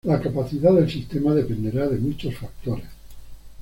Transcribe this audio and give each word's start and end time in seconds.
La 0.03 0.19
capacidad 0.19 0.73
del 0.73 0.89
sistema 0.89 1.31
dependerá 1.35 1.87
de 1.87 1.99
muchos 1.99 2.35
factores. 2.35 2.87